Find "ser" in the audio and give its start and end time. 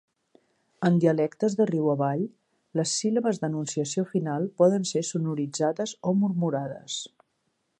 4.93-5.05